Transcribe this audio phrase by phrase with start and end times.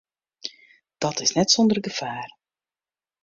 [1.03, 2.29] Dat is net sûnder gefaar.